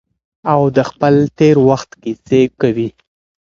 [0.53, 2.89] او د خپل تیر وخت کیسې کوي.